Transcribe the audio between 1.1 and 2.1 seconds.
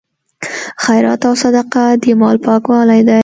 او صدقه د